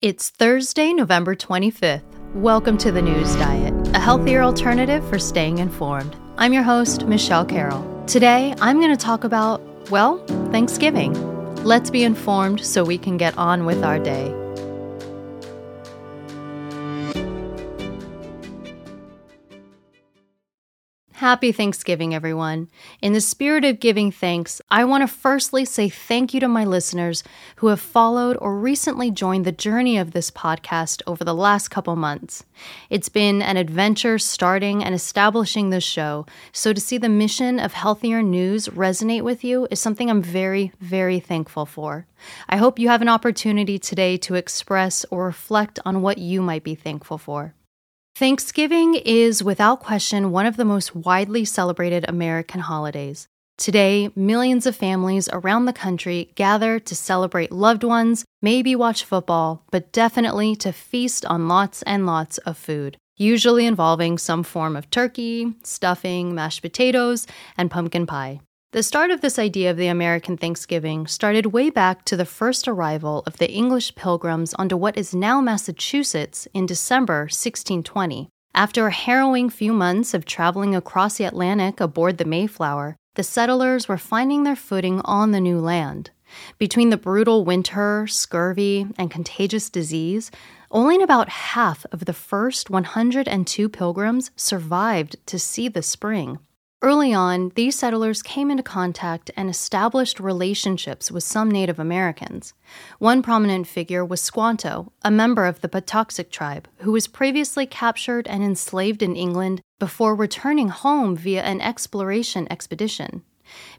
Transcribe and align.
It's 0.00 0.30
Thursday, 0.30 0.92
November 0.92 1.34
25th. 1.34 2.04
Welcome 2.32 2.78
to 2.78 2.92
the 2.92 3.02
News 3.02 3.34
Diet, 3.34 3.74
a 3.96 3.98
healthier 3.98 4.44
alternative 4.44 5.04
for 5.08 5.18
staying 5.18 5.58
informed. 5.58 6.14
I'm 6.36 6.52
your 6.52 6.62
host, 6.62 7.06
Michelle 7.06 7.44
Carroll. 7.44 8.04
Today, 8.06 8.54
I'm 8.60 8.78
going 8.78 8.96
to 8.96 9.04
talk 9.04 9.24
about, 9.24 9.60
well, 9.90 10.24
Thanksgiving. 10.52 11.14
Let's 11.64 11.90
be 11.90 12.04
informed 12.04 12.64
so 12.64 12.84
we 12.84 12.96
can 12.96 13.16
get 13.16 13.36
on 13.36 13.66
with 13.66 13.82
our 13.82 13.98
day. 13.98 14.32
Happy 21.18 21.50
Thanksgiving, 21.50 22.14
everyone. 22.14 22.68
In 23.02 23.12
the 23.12 23.20
spirit 23.20 23.64
of 23.64 23.80
giving 23.80 24.12
thanks, 24.12 24.62
I 24.70 24.84
want 24.84 25.02
to 25.02 25.08
firstly 25.08 25.64
say 25.64 25.88
thank 25.88 26.32
you 26.32 26.38
to 26.38 26.46
my 26.46 26.64
listeners 26.64 27.24
who 27.56 27.66
have 27.66 27.80
followed 27.80 28.36
or 28.40 28.56
recently 28.56 29.10
joined 29.10 29.44
the 29.44 29.50
journey 29.50 29.98
of 29.98 30.12
this 30.12 30.30
podcast 30.30 31.02
over 31.08 31.24
the 31.24 31.34
last 31.34 31.70
couple 31.70 31.96
months. 31.96 32.44
It's 32.88 33.08
been 33.08 33.42
an 33.42 33.56
adventure 33.56 34.16
starting 34.20 34.84
and 34.84 34.94
establishing 34.94 35.70
this 35.70 35.82
show, 35.82 36.24
so 36.52 36.72
to 36.72 36.80
see 36.80 36.98
the 36.98 37.08
mission 37.08 37.58
of 37.58 37.72
healthier 37.72 38.22
news 38.22 38.68
resonate 38.68 39.22
with 39.22 39.42
you 39.42 39.66
is 39.72 39.80
something 39.80 40.08
I'm 40.08 40.22
very, 40.22 40.70
very 40.78 41.18
thankful 41.18 41.66
for. 41.66 42.06
I 42.48 42.58
hope 42.58 42.78
you 42.78 42.90
have 42.90 43.02
an 43.02 43.08
opportunity 43.08 43.80
today 43.80 44.18
to 44.18 44.36
express 44.36 45.04
or 45.10 45.24
reflect 45.26 45.80
on 45.84 46.00
what 46.00 46.18
you 46.18 46.40
might 46.42 46.62
be 46.62 46.76
thankful 46.76 47.18
for. 47.18 47.54
Thanksgiving 48.18 48.96
is, 48.96 49.44
without 49.44 49.78
question, 49.78 50.32
one 50.32 50.44
of 50.44 50.56
the 50.56 50.64
most 50.64 50.92
widely 50.92 51.44
celebrated 51.44 52.04
American 52.08 52.60
holidays. 52.60 53.28
Today, 53.56 54.10
millions 54.16 54.66
of 54.66 54.74
families 54.74 55.28
around 55.32 55.66
the 55.66 55.72
country 55.72 56.32
gather 56.34 56.80
to 56.80 56.96
celebrate 56.96 57.52
loved 57.52 57.84
ones, 57.84 58.24
maybe 58.42 58.74
watch 58.74 59.04
football, 59.04 59.62
but 59.70 59.92
definitely 59.92 60.56
to 60.56 60.72
feast 60.72 61.24
on 61.26 61.46
lots 61.46 61.82
and 61.82 62.06
lots 62.06 62.38
of 62.38 62.58
food, 62.58 62.96
usually 63.16 63.66
involving 63.66 64.18
some 64.18 64.42
form 64.42 64.74
of 64.74 64.90
turkey, 64.90 65.54
stuffing, 65.62 66.34
mashed 66.34 66.60
potatoes, 66.60 67.24
and 67.56 67.70
pumpkin 67.70 68.04
pie. 68.04 68.40
The 68.72 68.82
start 68.82 69.10
of 69.10 69.22
this 69.22 69.38
idea 69.38 69.70
of 69.70 69.78
the 69.78 69.86
American 69.86 70.36
Thanksgiving 70.36 71.06
started 71.06 71.46
way 71.46 71.70
back 71.70 72.04
to 72.04 72.18
the 72.18 72.26
first 72.26 72.68
arrival 72.68 73.22
of 73.24 73.38
the 73.38 73.50
English 73.50 73.94
pilgrims 73.94 74.52
onto 74.52 74.76
what 74.76 74.98
is 74.98 75.14
now 75.14 75.40
Massachusetts 75.40 76.46
in 76.52 76.66
December 76.66 77.20
1620. 77.20 78.28
After 78.54 78.86
a 78.86 78.92
harrowing 78.92 79.48
few 79.48 79.72
months 79.72 80.12
of 80.12 80.26
traveling 80.26 80.76
across 80.76 81.16
the 81.16 81.24
Atlantic 81.24 81.80
aboard 81.80 82.18
the 82.18 82.26
Mayflower, 82.26 82.96
the 83.14 83.22
settlers 83.22 83.88
were 83.88 83.96
finding 83.96 84.42
their 84.42 84.54
footing 84.54 85.00
on 85.02 85.30
the 85.30 85.40
new 85.40 85.60
land. 85.60 86.10
Between 86.58 86.90
the 86.90 86.98
brutal 86.98 87.46
winter, 87.46 88.06
scurvy, 88.06 88.86
and 88.98 89.10
contagious 89.10 89.70
disease, 89.70 90.30
only 90.70 91.02
about 91.02 91.30
half 91.30 91.86
of 91.90 92.04
the 92.04 92.12
first 92.12 92.68
102 92.68 93.68
pilgrims 93.70 94.30
survived 94.36 95.16
to 95.24 95.38
see 95.38 95.68
the 95.68 95.80
spring. 95.80 96.38
Early 96.80 97.12
on, 97.12 97.50
these 97.56 97.76
settlers 97.76 98.22
came 98.22 98.52
into 98.52 98.62
contact 98.62 99.32
and 99.36 99.50
established 99.50 100.20
relationships 100.20 101.10
with 101.10 101.24
some 101.24 101.50
Native 101.50 101.80
Americans. 101.80 102.54
One 103.00 103.20
prominent 103.20 103.66
figure 103.66 104.04
was 104.04 104.20
Squanto, 104.20 104.92
a 105.02 105.10
member 105.10 105.44
of 105.46 105.60
the 105.60 105.68
Patuxet 105.68 106.30
tribe, 106.30 106.68
who 106.78 106.92
was 106.92 107.08
previously 107.08 107.66
captured 107.66 108.28
and 108.28 108.44
enslaved 108.44 109.02
in 109.02 109.16
England 109.16 109.60
before 109.80 110.14
returning 110.14 110.68
home 110.68 111.16
via 111.16 111.42
an 111.42 111.60
exploration 111.60 112.46
expedition. 112.48 113.22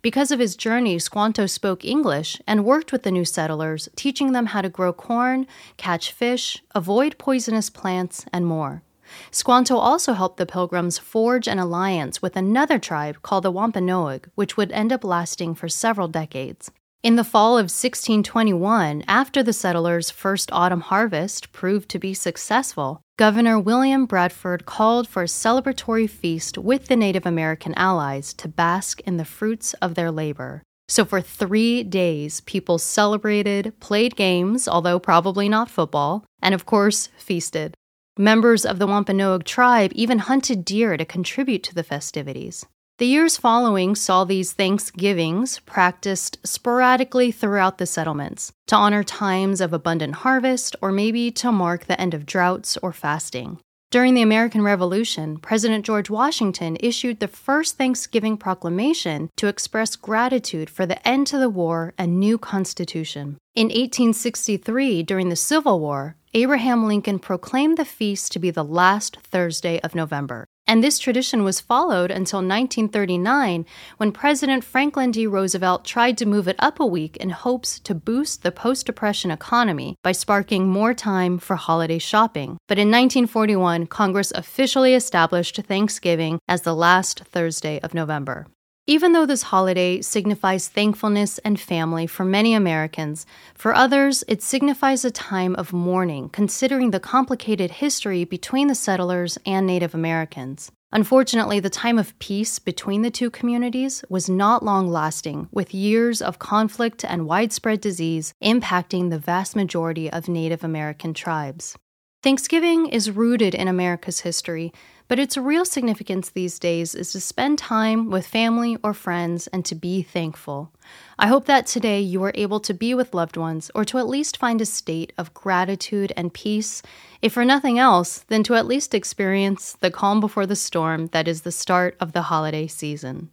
Because 0.01 0.29
of 0.29 0.39
his 0.39 0.57
journey, 0.57 0.99
Squanto 0.99 1.45
spoke 1.45 1.85
English 1.85 2.41
and 2.45 2.65
worked 2.65 2.91
with 2.91 3.03
the 3.03 3.11
new 3.11 3.23
settlers, 3.23 3.87
teaching 3.95 4.33
them 4.33 4.47
how 4.47 4.61
to 4.61 4.67
grow 4.67 4.91
corn, 4.91 5.47
catch 5.77 6.11
fish, 6.11 6.61
avoid 6.75 7.17
poisonous 7.17 7.69
plants, 7.69 8.25
and 8.33 8.45
more. 8.45 8.83
Squanto 9.31 9.77
also 9.77 10.13
helped 10.13 10.37
the 10.37 10.45
Pilgrims 10.45 10.97
forge 10.97 11.47
an 11.47 11.59
alliance 11.59 12.21
with 12.21 12.35
another 12.35 12.79
tribe 12.79 13.21
called 13.21 13.43
the 13.43 13.51
Wampanoag, 13.51 14.29
which 14.35 14.57
would 14.57 14.71
end 14.71 14.91
up 14.91 15.03
lasting 15.03 15.55
for 15.55 15.69
several 15.69 16.07
decades. 16.07 16.71
In 17.01 17.15
the 17.15 17.23
fall 17.23 17.57
of 17.57 17.71
1621, 17.71 19.05
after 19.07 19.41
the 19.41 19.53
settlers' 19.53 20.11
first 20.11 20.51
autumn 20.51 20.81
harvest 20.81 21.53
proved 21.53 21.87
to 21.89 21.99
be 21.99 22.13
successful, 22.13 23.01
Governor 23.17 23.57
William 23.57 24.05
Bradford 24.05 24.65
called 24.65 25.07
for 25.07 25.23
a 25.23 25.27
celebratory 25.27 26.09
feast 26.09 26.57
with 26.57 26.87
the 26.87 26.97
Native 26.97 27.25
American 27.25 27.73
allies 27.75 28.33
to 28.33 28.49
bask 28.49 28.99
in 29.01 29.15
the 29.15 29.23
fruits 29.23 29.73
of 29.75 29.95
their 29.95 30.11
labor. 30.11 30.61
So, 30.89 31.05
for 31.05 31.21
three 31.21 31.83
days, 31.83 32.41
people 32.41 32.77
celebrated, 32.77 33.79
played 33.79 34.17
games, 34.17 34.67
although 34.67 34.99
probably 34.99 35.47
not 35.47 35.69
football, 35.69 36.25
and 36.41 36.53
of 36.53 36.65
course, 36.65 37.07
feasted. 37.17 37.75
Members 38.21 38.65
of 38.65 38.79
the 38.79 38.85
Wampanoag 38.85 39.45
tribe 39.45 39.93
even 39.95 40.19
hunted 40.19 40.65
deer 40.65 40.97
to 40.97 41.05
contribute 41.05 41.63
to 41.63 41.73
the 41.73 41.83
festivities. 41.83 42.65
The 42.97 43.05
years 43.05 43.37
following 43.37 43.95
saw 43.95 44.25
these 44.25 44.51
Thanksgivings 44.51 45.59
practiced 45.59 46.37
sporadically 46.45 47.31
throughout 47.31 47.77
the 47.77 47.85
settlements 47.85 48.51
to 48.67 48.75
honor 48.75 49.05
times 49.05 49.61
of 49.61 49.71
abundant 49.71 50.15
harvest 50.15 50.75
or 50.81 50.91
maybe 50.91 51.31
to 51.31 51.49
mark 51.49 51.85
the 51.85 51.97
end 51.97 52.13
of 52.13 52.25
droughts 52.25 52.75
or 52.83 52.91
fasting. 52.91 53.59
During 53.89 54.15
the 54.15 54.21
American 54.21 54.63
Revolution, 54.63 55.37
President 55.37 55.85
George 55.85 56.09
Washington 56.09 56.75
issued 56.81 57.21
the 57.21 57.27
first 57.29 57.77
Thanksgiving 57.77 58.35
proclamation 58.35 59.29
to 59.37 59.47
express 59.47 59.95
gratitude 59.95 60.69
for 60.69 60.85
the 60.85 61.07
end 61.07 61.25
to 61.27 61.39
the 61.39 61.49
war 61.49 61.93
and 61.97 62.19
new 62.19 62.37
Constitution. 62.37 63.37
In 63.55 63.67
1863, 63.67 65.03
during 65.03 65.29
the 65.29 65.35
Civil 65.37 65.79
War, 65.79 66.17
Abraham 66.35 66.85
Lincoln 66.85 67.17
proclaimed 67.17 67.77
the 67.77 67.85
feast 67.85 68.31
to 68.33 68.39
be 68.39 68.51
the 68.51 68.63
last 68.63 69.17
Thursday 69.23 69.79
of 69.79 69.95
November. 69.95 70.45
And 70.67 70.83
this 70.83 70.99
tradition 70.99 71.43
was 71.43 71.59
followed 71.59 72.11
until 72.11 72.37
1939 72.39 73.65
when 73.97 74.11
President 74.11 74.63
Franklin 74.63 75.09
D. 75.09 75.25
Roosevelt 75.25 75.83
tried 75.83 76.15
to 76.19 76.27
move 76.27 76.47
it 76.47 76.55
up 76.59 76.79
a 76.79 76.85
week 76.85 77.17
in 77.17 77.31
hopes 77.31 77.79
to 77.79 77.95
boost 77.95 78.43
the 78.43 78.51
post 78.51 78.85
depression 78.85 79.31
economy 79.31 79.95
by 80.03 80.11
sparking 80.11 80.67
more 80.67 80.93
time 80.93 81.39
for 81.39 81.55
holiday 81.55 81.97
shopping. 81.97 82.59
But 82.67 82.77
in 82.77 82.89
1941, 82.89 83.87
Congress 83.87 84.31
officially 84.35 84.93
established 84.93 85.55
Thanksgiving 85.55 86.37
as 86.47 86.61
the 86.61 86.75
last 86.75 87.21
Thursday 87.21 87.79
of 87.79 87.95
November. 87.95 88.45
Even 88.89 89.11
though 89.11 89.27
this 89.27 89.43
holiday 89.43 90.01
signifies 90.01 90.67
thankfulness 90.67 91.37
and 91.45 91.59
family 91.59 92.07
for 92.07 92.25
many 92.25 92.55
Americans, 92.55 93.27
for 93.53 93.75
others 93.75 94.23
it 94.27 94.41
signifies 94.41 95.05
a 95.05 95.11
time 95.11 95.53
of 95.57 95.71
mourning, 95.71 96.27
considering 96.29 96.89
the 96.89 96.99
complicated 96.99 97.69
history 97.69 98.23
between 98.23 98.67
the 98.67 98.73
settlers 98.73 99.37
and 99.45 99.67
Native 99.67 99.93
Americans. 99.93 100.71
Unfortunately, 100.91 101.59
the 101.59 101.69
time 101.69 101.99
of 101.99 102.17
peace 102.17 102.57
between 102.57 103.03
the 103.03 103.11
two 103.11 103.29
communities 103.29 104.03
was 104.09 104.27
not 104.27 104.65
long 104.65 104.87
lasting, 104.89 105.49
with 105.51 105.71
years 105.71 106.19
of 106.19 106.39
conflict 106.39 107.05
and 107.05 107.27
widespread 107.27 107.81
disease 107.81 108.33
impacting 108.43 109.11
the 109.11 109.19
vast 109.19 109.55
majority 109.55 110.11
of 110.11 110.27
Native 110.27 110.63
American 110.63 111.13
tribes. 111.13 111.77
Thanksgiving 112.21 112.87
is 112.87 113.11
rooted 113.11 113.55
in 113.55 113.69
America's 113.69 114.19
history, 114.19 114.73
but 115.07 115.19
its 115.19 115.37
real 115.37 115.63
significance 115.63 116.29
these 116.29 116.59
days 116.59 116.93
is 116.93 117.13
to 117.13 117.21
spend 117.21 117.57
time 117.57 118.09
with 118.09 118.27
family 118.27 118.77
or 118.83 118.93
friends 118.93 119.47
and 119.47 119.63
to 119.63 119.73
be 119.73 120.01
thankful. 120.01 120.69
I 121.17 121.27
hope 121.27 121.45
that 121.45 121.65
today 121.65 122.01
you 122.01 122.21
are 122.23 122.33
able 122.35 122.59
to 122.59 122.73
be 122.73 122.93
with 122.93 123.13
loved 123.13 123.37
ones 123.37 123.71
or 123.73 123.85
to 123.85 123.99
at 123.99 124.09
least 124.09 124.35
find 124.35 124.59
a 124.59 124.65
state 124.65 125.13
of 125.17 125.33
gratitude 125.33 126.11
and 126.17 126.33
peace, 126.33 126.81
if 127.21 127.31
for 127.31 127.45
nothing 127.45 127.79
else, 127.79 128.25
then 128.27 128.43
to 128.43 128.55
at 128.55 128.67
least 128.67 128.93
experience 128.93 129.77
the 129.79 129.89
calm 129.89 130.19
before 130.19 130.45
the 130.45 130.57
storm 130.57 131.07
that 131.13 131.25
is 131.25 131.43
the 131.43 131.53
start 131.53 131.95
of 132.01 132.11
the 132.11 132.23
holiday 132.23 132.67
season. 132.67 133.29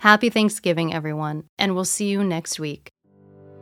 Happy 0.00 0.28
Thanksgiving, 0.28 0.92
everyone, 0.92 1.44
and 1.58 1.74
we'll 1.74 1.86
see 1.86 2.10
you 2.10 2.22
next 2.22 2.60
week. 2.60 2.92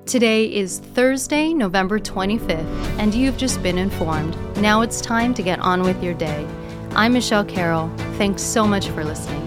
Today 0.06 0.44
is 0.54 0.80
Thursday, 0.80 1.54
November 1.54 1.98
25th, 1.98 2.68
and 2.98 3.14
you've 3.14 3.38
just 3.38 3.62
been 3.62 3.78
informed. 3.78 4.36
Now 4.58 4.82
it's 4.82 5.00
time 5.00 5.32
to 5.32 5.42
get 5.42 5.58
on 5.60 5.80
with 5.80 6.02
your 6.04 6.12
day. 6.12 6.46
I'm 6.90 7.14
Michelle 7.14 7.44
Carroll. 7.44 7.90
Thanks 8.18 8.42
so 8.42 8.66
much 8.66 8.90
for 8.90 9.02
listening. 9.02 9.40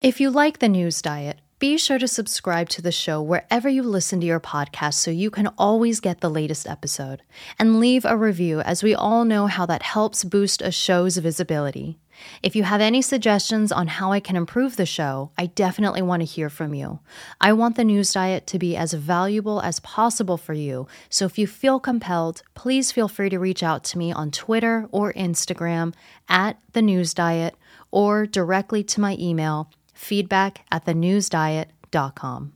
If 0.00 0.20
you 0.20 0.30
like 0.30 0.60
the 0.60 0.68
news 0.68 1.02
diet, 1.02 1.40
be 1.62 1.78
sure 1.78 1.96
to 1.96 2.08
subscribe 2.08 2.68
to 2.68 2.82
the 2.82 2.90
show 2.90 3.22
wherever 3.22 3.68
you 3.68 3.84
listen 3.84 4.20
to 4.20 4.26
your 4.26 4.40
podcast 4.40 4.94
so 4.94 5.12
you 5.12 5.30
can 5.30 5.46
always 5.56 6.00
get 6.00 6.20
the 6.20 6.28
latest 6.28 6.66
episode. 6.66 7.22
And 7.56 7.78
leave 7.78 8.04
a 8.04 8.16
review, 8.16 8.60
as 8.62 8.82
we 8.82 8.96
all 8.96 9.24
know 9.24 9.46
how 9.46 9.64
that 9.66 9.82
helps 9.82 10.24
boost 10.24 10.60
a 10.60 10.72
show's 10.72 11.18
visibility. 11.18 12.00
If 12.42 12.56
you 12.56 12.64
have 12.64 12.80
any 12.80 13.00
suggestions 13.00 13.70
on 13.70 13.86
how 13.86 14.10
I 14.10 14.18
can 14.18 14.34
improve 14.34 14.76
the 14.76 14.84
show, 14.86 15.30
I 15.38 15.46
definitely 15.46 16.02
want 16.02 16.22
to 16.22 16.26
hear 16.26 16.50
from 16.50 16.74
you. 16.74 16.98
I 17.40 17.52
want 17.52 17.76
the 17.76 17.84
news 17.84 18.12
diet 18.12 18.48
to 18.48 18.58
be 18.58 18.76
as 18.76 18.92
valuable 18.92 19.60
as 19.60 19.78
possible 19.78 20.36
for 20.36 20.54
you, 20.54 20.88
so 21.10 21.26
if 21.26 21.38
you 21.38 21.46
feel 21.46 21.78
compelled, 21.78 22.42
please 22.56 22.90
feel 22.90 23.06
free 23.06 23.30
to 23.30 23.38
reach 23.38 23.62
out 23.62 23.84
to 23.84 23.98
me 23.98 24.10
on 24.10 24.32
Twitter 24.32 24.88
or 24.90 25.12
Instagram 25.12 25.94
at 26.28 26.58
the 26.72 26.82
news 26.82 27.14
diet 27.14 27.54
or 27.92 28.26
directly 28.26 28.82
to 28.82 29.00
my 29.00 29.16
email 29.20 29.70
feedback 29.92 30.64
at 30.70 30.84
thenewsdiet.com. 30.84 32.52